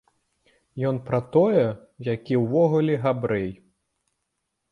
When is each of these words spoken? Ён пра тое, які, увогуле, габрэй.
Ён 0.91 0.95
пра 1.09 1.17
тое, 1.35 1.65
які, 2.13 2.33
увогуле, 2.45 2.93
габрэй. 3.03 3.49